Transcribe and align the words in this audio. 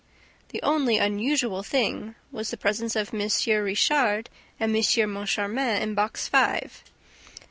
The 0.49 0.63
only 0.63 0.97
unusual 0.97 1.61
thing 1.61 2.15
was 2.31 2.49
the 2.49 2.57
presence 2.57 2.95
of 2.95 3.13
M. 3.13 3.29
Richard 3.63 4.31
and 4.59 4.75
M. 4.75 5.13
Moncharmin 5.13 5.79
in 5.79 5.93
Box 5.93 6.27
Five. 6.27 6.83